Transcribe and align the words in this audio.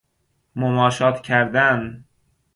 مماشات 0.55 1.21
کردن 1.21 2.03